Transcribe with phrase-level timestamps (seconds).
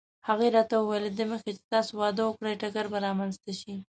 [0.27, 3.73] هغې راته وویل: له دې مخکې چې تاسې واده وکړئ ټکر به رامنځته شي.